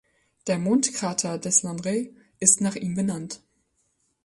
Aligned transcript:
Der 0.47 0.57
Mondkrater 0.57 1.37
Deslandres 1.37 2.07
ist 2.39 2.59
nach 2.59 2.73
ihm 2.75 2.95
benannt. 2.95 3.39